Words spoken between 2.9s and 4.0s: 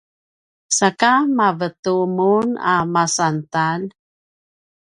masantalj?